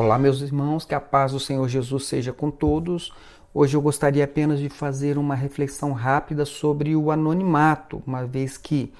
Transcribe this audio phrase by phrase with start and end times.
[0.00, 3.12] Olá, meus irmãos, que a paz do Senhor Jesus seja com todos.
[3.52, 8.94] Hoje eu gostaria apenas de fazer uma reflexão rápida sobre o anonimato, uma vez que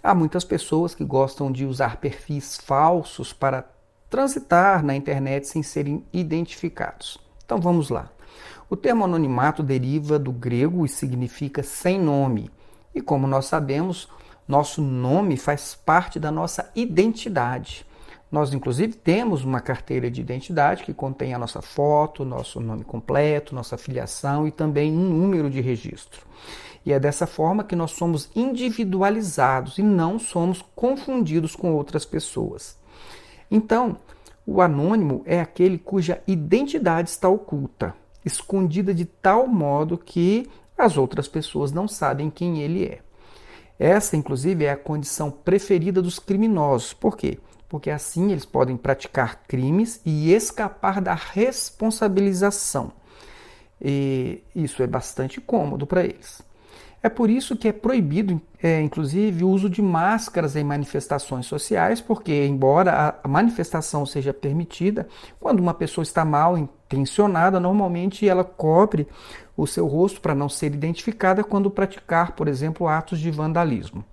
[0.00, 3.68] há muitas pessoas que gostam de usar perfis falsos para
[4.08, 7.18] transitar na internet sem serem identificados.
[7.44, 8.08] Então vamos lá.
[8.70, 12.48] O termo anonimato deriva do grego e significa sem nome.
[12.94, 14.08] E como nós sabemos,
[14.46, 17.84] nosso nome faz parte da nossa identidade.
[18.34, 23.54] Nós, inclusive, temos uma carteira de identidade que contém a nossa foto, nosso nome completo,
[23.54, 26.26] nossa filiação e também um número de registro.
[26.84, 32.76] E é dessa forma que nós somos individualizados e não somos confundidos com outras pessoas.
[33.48, 33.98] Então,
[34.44, 41.28] o anônimo é aquele cuja identidade está oculta, escondida de tal modo que as outras
[41.28, 42.98] pessoas não sabem quem ele é.
[43.78, 46.92] Essa, inclusive, é a condição preferida dos criminosos.
[46.92, 47.38] Por quê?
[47.74, 52.92] Porque assim eles podem praticar crimes e escapar da responsabilização.
[53.82, 56.40] E isso é bastante cômodo para eles.
[57.02, 62.00] É por isso que é proibido, é, inclusive, o uso de máscaras em manifestações sociais,
[62.00, 65.08] porque, embora a manifestação seja permitida,
[65.40, 69.08] quando uma pessoa está mal intencionada, normalmente ela cobre
[69.56, 74.04] o seu rosto para não ser identificada quando praticar, por exemplo, atos de vandalismo.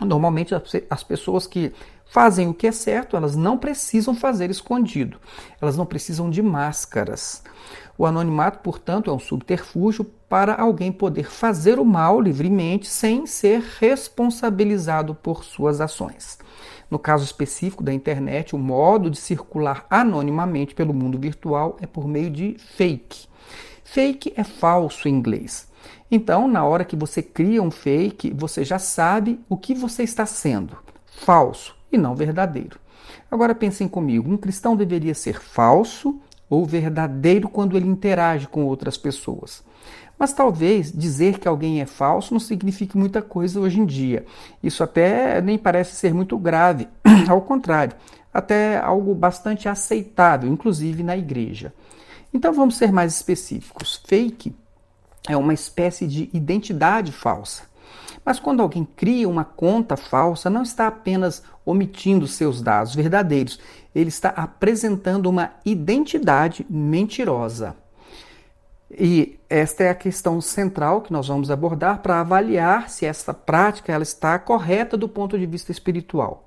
[0.00, 0.54] Normalmente
[0.88, 1.72] as pessoas que
[2.12, 5.16] fazem o que é certo, elas não precisam fazer escondido,
[5.58, 7.42] elas não precisam de máscaras.
[7.96, 13.62] O anonimato, portanto, é um subterfúgio para alguém poder fazer o mal livremente sem ser
[13.80, 16.38] responsabilizado por suas ações.
[16.90, 22.06] No caso específico da internet, o modo de circular anonimamente pelo mundo virtual é por
[22.06, 23.26] meio de fake.
[23.84, 25.66] Fake é falso em inglês.
[26.10, 30.26] Então, na hora que você cria um fake, você já sabe o que você está
[30.26, 30.76] sendo:
[31.06, 32.80] falso e não verdadeiro.
[33.30, 38.96] Agora pensem comigo: um cristão deveria ser falso ou verdadeiro quando ele interage com outras
[38.96, 39.62] pessoas.
[40.18, 44.24] Mas talvez dizer que alguém é falso não signifique muita coisa hoje em dia.
[44.62, 46.86] Isso até nem parece ser muito grave.
[47.28, 47.96] Ao contrário,
[48.32, 51.72] até algo bastante aceitável, inclusive na igreja.
[52.32, 54.00] Então vamos ser mais específicos.
[54.06, 54.54] Fake
[55.28, 57.64] é uma espécie de identidade falsa.
[58.24, 63.58] Mas quando alguém cria uma conta falsa, não está apenas omitindo seus dados verdadeiros,
[63.94, 67.76] ele está apresentando uma identidade mentirosa.
[68.90, 73.92] E esta é a questão central que nós vamos abordar para avaliar se essa prática
[73.92, 76.46] ela está correta do ponto de vista espiritual.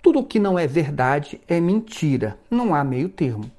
[0.00, 3.50] Tudo o que não é verdade é mentira, não há meio termo.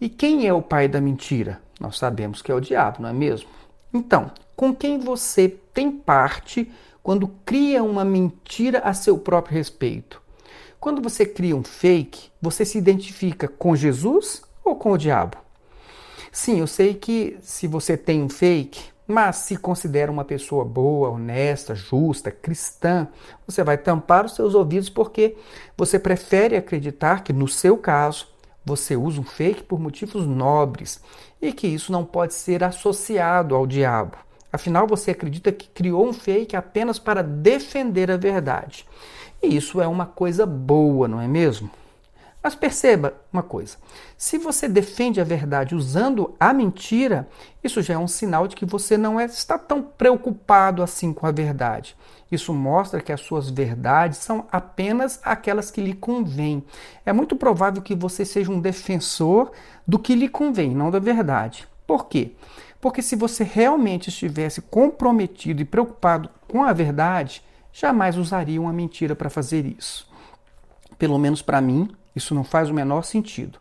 [0.00, 1.60] E quem é o pai da mentira?
[1.80, 3.48] Nós sabemos que é o diabo, não é mesmo?
[3.92, 6.70] Então, com quem você tem parte
[7.08, 10.20] quando cria uma mentira a seu próprio respeito?
[10.78, 15.38] Quando você cria um fake, você se identifica com Jesus ou com o diabo?
[16.30, 21.08] Sim, eu sei que se você tem um fake, mas se considera uma pessoa boa,
[21.08, 23.08] honesta, justa, cristã,
[23.46, 25.34] você vai tampar os seus ouvidos porque
[25.78, 28.28] você prefere acreditar que, no seu caso,
[28.62, 31.00] você usa um fake por motivos nobres
[31.40, 34.27] e que isso não pode ser associado ao diabo.
[34.52, 38.86] Afinal, você acredita que criou um fake apenas para defender a verdade.
[39.42, 41.70] E isso é uma coisa boa, não é mesmo?
[42.42, 43.76] Mas perceba uma coisa:
[44.16, 47.28] se você defende a verdade usando a mentira,
[47.62, 51.26] isso já é um sinal de que você não é, está tão preocupado assim com
[51.26, 51.96] a verdade.
[52.30, 56.64] Isso mostra que as suas verdades são apenas aquelas que lhe convêm.
[57.04, 59.50] É muito provável que você seja um defensor
[59.86, 61.66] do que lhe convém, não da verdade.
[61.86, 62.32] Por quê?
[62.80, 69.16] Porque se você realmente estivesse comprometido e preocupado com a verdade, jamais usaria uma mentira
[69.16, 70.08] para fazer isso.
[70.98, 73.58] Pelo menos para mim, isso não faz o menor sentido.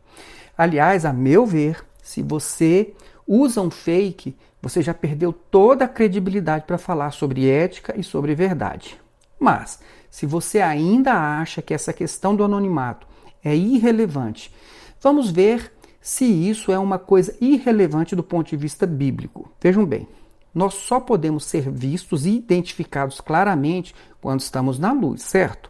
[0.58, 2.94] Aliás, a meu ver, se você
[3.28, 8.34] usa um fake, você já perdeu toda a credibilidade para falar sobre ética e sobre
[8.34, 9.00] verdade.
[9.40, 9.80] Mas,
[10.10, 13.08] se você ainda acha que essa questão do anonimato
[13.44, 14.52] é irrelevante,
[15.00, 19.52] vamos ver se isso é uma coisa irrelevante do ponto de vista bíblico.
[19.62, 20.08] Vejam bem,
[20.54, 25.70] nós só podemos ser vistos e identificados claramente quando estamos na luz, certo?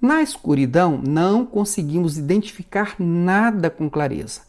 [0.00, 4.42] Na escuridão, não conseguimos identificar nada com clareza.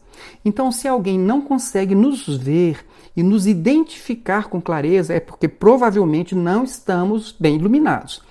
[0.44, 2.86] Então, se alguém não consegue nos ver
[3.16, 8.22] e nos identificar com clareza, é porque provavelmente não estamos bem iluminados.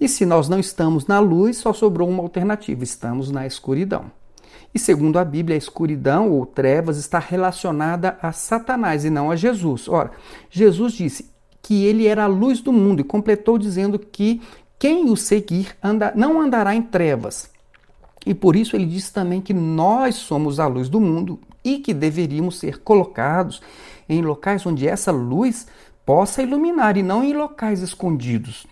[0.00, 4.10] E se nós não estamos na luz, só sobrou uma alternativa: estamos na escuridão.
[4.74, 9.36] E segundo a Bíblia, a escuridão ou trevas está relacionada a Satanás e não a
[9.36, 9.88] Jesus.
[9.88, 10.12] Ora,
[10.48, 11.30] Jesus disse
[11.60, 14.40] que ele era a luz do mundo e completou dizendo que
[14.78, 17.50] quem o seguir anda, não andará em trevas,
[18.24, 21.94] E por isso ele diz também que nós somos a luz do mundo e que
[21.94, 23.62] deveríamos ser colocados
[24.08, 25.66] em locais onde essa luz
[26.04, 28.66] possa iluminar e não em locais escondidos.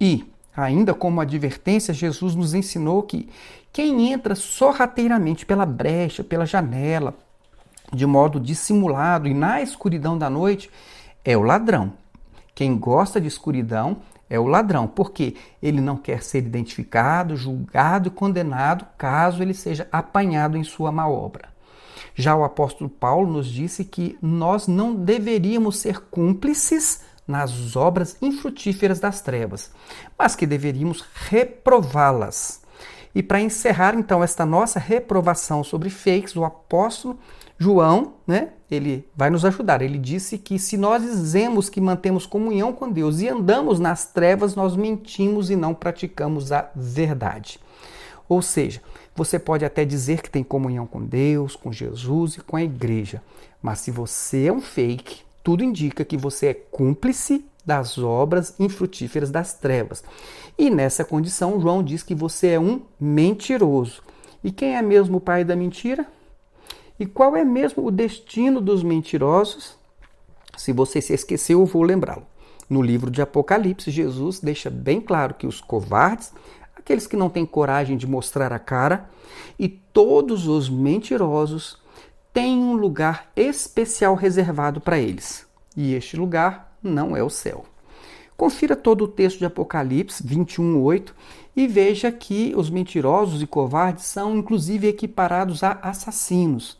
[0.00, 0.24] E,
[0.56, 3.28] ainda como advertência, Jesus nos ensinou que
[3.72, 7.14] quem entra sorrateiramente pela brecha, pela janela,
[7.92, 10.70] de modo dissimulado e na escuridão da noite,
[11.24, 11.92] é o ladrão.
[12.54, 13.98] Quem gosta de escuridão
[14.28, 19.88] é o ladrão, porque ele não quer ser identificado, julgado e condenado caso ele seja
[19.90, 21.48] apanhado em sua má obra.
[22.14, 29.00] Já o apóstolo Paulo nos disse que nós não deveríamos ser cúmplices nas obras infrutíferas
[29.00, 29.70] das trevas,
[30.18, 32.60] mas que deveríamos reprová-las.
[33.14, 37.18] E para encerrar então esta nossa reprovação sobre fakes, o apóstolo
[37.58, 39.82] João, né, ele vai nos ajudar.
[39.82, 44.54] Ele disse que se nós dizemos que mantemos comunhão com Deus e andamos nas trevas,
[44.54, 47.60] nós mentimos e não praticamos a verdade.
[48.28, 48.80] Ou seja,
[49.14, 53.20] você pode até dizer que tem comunhão com Deus, com Jesus e com a igreja,
[53.60, 59.32] mas se você é um fake, tudo indica que você é cúmplice das obras infrutíferas
[59.32, 60.04] das trevas.
[60.56, 64.00] E nessa condição, João diz que você é um mentiroso.
[64.44, 66.06] E quem é mesmo o pai da mentira?
[67.00, 69.76] E qual é mesmo o destino dos mentirosos?
[70.56, 72.28] Se você se esqueceu, eu vou lembrá-lo.
[72.68, 76.32] No livro de Apocalipse, Jesus deixa bem claro que os covardes,
[76.76, 79.10] aqueles que não têm coragem de mostrar a cara,
[79.58, 81.76] e todos os mentirosos
[82.32, 85.46] têm um lugar especial reservado para eles.
[85.76, 87.64] E este lugar não é o céu.
[88.36, 91.12] Confira todo o texto de Apocalipse 21:8
[91.54, 96.78] e veja que os mentirosos e covardes são inclusive equiparados a assassinos.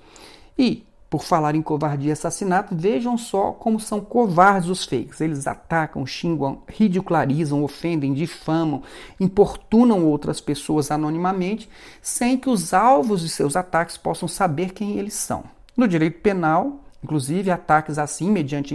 [0.58, 5.20] E, por falar em covardia e assassinato, vejam só como são covardes os fakes.
[5.20, 8.82] Eles atacam, xingam, ridicularizam, ofendem, difamam,
[9.18, 11.68] importunam outras pessoas anonimamente,
[12.00, 15.42] sem que os alvos de seus ataques possam saber quem eles são.
[15.76, 18.74] No direito penal, Inclusive, ataques assim, mediante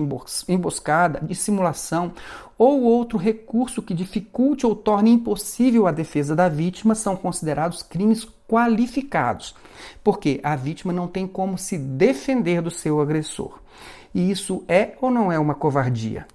[0.50, 2.12] emboscada, dissimulação
[2.58, 8.28] ou outro recurso que dificulte ou torne impossível a defesa da vítima, são considerados crimes
[8.48, 9.56] qualificados,
[10.04, 13.60] porque a vítima não tem como se defender do seu agressor.
[14.14, 16.26] E isso é ou não é uma covardia?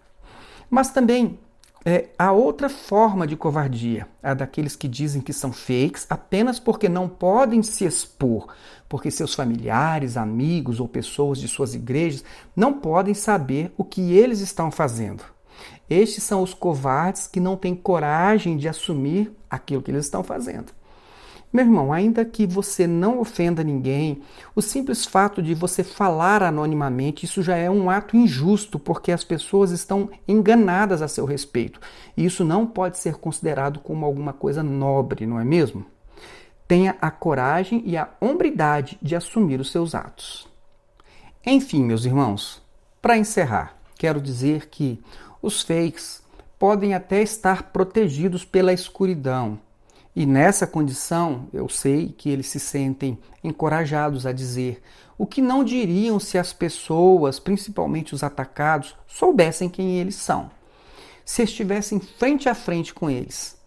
[0.68, 1.38] Mas também
[1.84, 6.90] é, a outra forma de covardia, a daqueles que dizem que são fakes apenas porque
[6.90, 8.48] não podem se expor,
[8.86, 12.22] porque seus familiares, amigos ou pessoas de suas igrejas
[12.54, 15.24] não podem saber o que eles estão fazendo.
[15.88, 20.72] Estes são os covardes que não têm coragem de assumir aquilo que eles estão fazendo.
[21.52, 24.22] Meu irmão, ainda que você não ofenda ninguém,
[24.54, 29.24] o simples fato de você falar anonimamente, isso já é um ato injusto, porque as
[29.24, 31.80] pessoas estão enganadas a seu respeito.
[32.16, 35.84] E isso não pode ser considerado como alguma coisa nobre, não é mesmo?
[36.68, 40.46] Tenha a coragem e a hombridade de assumir os seus atos.
[41.44, 42.62] Enfim, meus irmãos,
[43.02, 45.02] para encerrar, quero dizer que
[45.42, 46.22] os fakes
[46.60, 49.58] podem até estar protegidos pela escuridão
[50.14, 54.82] e nessa condição, eu sei que eles se sentem encorajados a dizer
[55.16, 60.50] o que não diriam se as pessoas, principalmente os atacados, soubessem quem eles são,
[61.24, 63.58] se estivessem frente a frente com eles.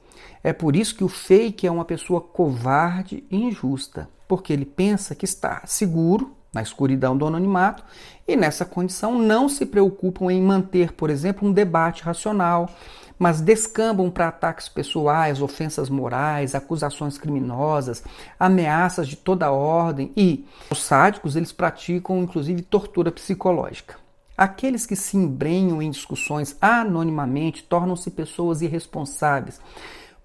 [0.43, 5.15] É por isso que o fake é uma pessoa covarde e injusta, porque ele pensa
[5.15, 7.83] que está seguro na escuridão do anonimato
[8.27, 12.69] e nessa condição não se preocupam em manter, por exemplo, um debate racional
[13.17, 18.03] mas descambam para ataques pessoais, ofensas morais, acusações criminosas,
[18.39, 23.95] ameaças de toda ordem e os sádicos eles praticam inclusive tortura psicológica.
[24.35, 29.61] Aqueles que se embrenham em discussões anonimamente tornam-se pessoas irresponsáveis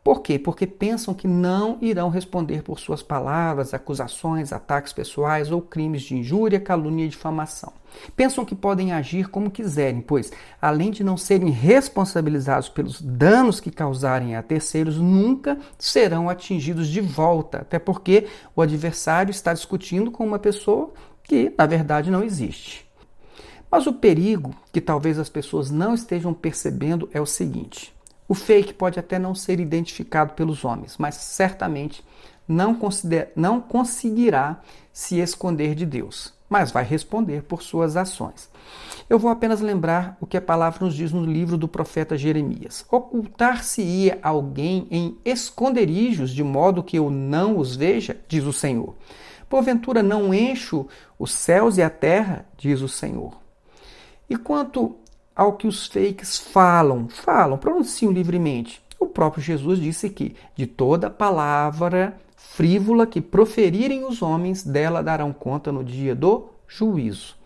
[0.09, 0.39] por quê?
[0.39, 6.17] Porque pensam que não irão responder por suas palavras, acusações, ataques pessoais ou crimes de
[6.17, 7.75] injúria, calúnia e difamação.
[8.17, 13.71] Pensam que podem agir como quiserem, pois, além de não serem responsabilizados pelos danos que
[13.71, 20.25] causarem a terceiros, nunca serão atingidos de volta, até porque o adversário está discutindo com
[20.25, 20.91] uma pessoa
[21.23, 22.89] que, na verdade, não existe.
[23.71, 27.98] Mas o perigo que talvez as pessoas não estejam percebendo é o seguinte:
[28.29, 32.05] o fake pode até não ser identificado pelos homens, mas certamente
[32.47, 32.79] não,
[33.35, 34.61] não conseguirá
[34.93, 38.51] se esconder de Deus, mas vai responder por suas ações.
[39.09, 42.85] Eu vou apenas lembrar o que a palavra nos diz no livro do profeta Jeremias:
[42.91, 48.95] Ocultar-se-ia alguém em esconderijos, de modo que eu não os veja, diz o Senhor.
[49.49, 50.87] Porventura não encho
[51.19, 53.35] os céus e a terra, diz o Senhor.
[54.29, 54.97] E quanto
[55.39, 58.83] ao que os fakes falam, falam, pronunciam livremente.
[58.99, 65.33] O próprio Jesus disse que de toda palavra frívola que proferirem os homens, dela darão
[65.33, 67.37] conta no dia do juízo.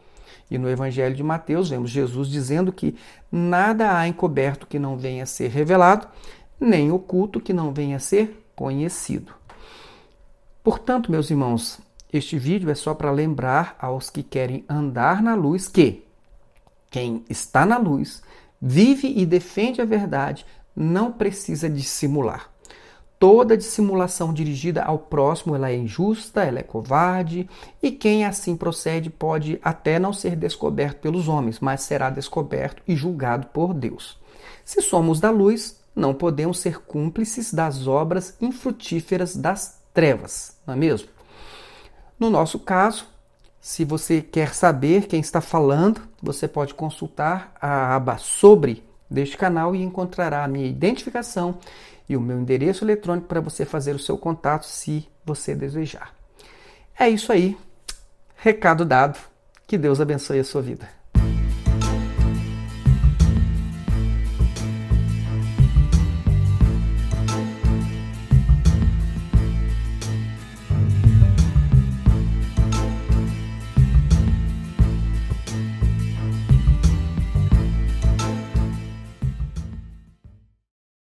[0.51, 2.97] E no Evangelho de Mateus, vemos Jesus dizendo que
[3.31, 6.09] nada há encoberto que não venha a ser revelado,
[6.59, 9.35] nem oculto que não venha a ser conhecido.
[10.65, 11.79] Portanto, meus irmãos,
[12.11, 16.05] este vídeo é só para lembrar aos que querem andar na luz que
[16.93, 18.23] quem está na luz,
[18.61, 20.47] vive e defende a verdade,
[20.77, 22.53] não precisa dissimular.
[23.19, 27.49] Toda dissimulação dirigida ao próximo ela é injusta, ela é covarde,
[27.83, 32.95] e quem assim procede pode até não ser descoberto pelos homens, mas será descoberto e
[32.95, 34.21] julgado por Deus.
[34.65, 40.77] Se somos da luz, não podemos ser cúmplices das obras infrutíferas das trevas, não é
[40.77, 41.09] mesmo?
[42.19, 43.07] No nosso caso,
[43.62, 49.76] se você quer saber quem está falando, você pode consultar a aba Sobre deste canal
[49.76, 51.59] e encontrará a minha identificação
[52.09, 56.12] e o meu endereço eletrônico para você fazer o seu contato se você desejar.
[56.99, 57.57] É isso aí.
[58.35, 59.16] Recado dado.
[59.64, 61.02] Que Deus abençoe a sua vida.